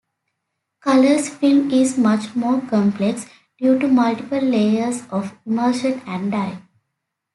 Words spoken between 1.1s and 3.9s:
film is much more complex due to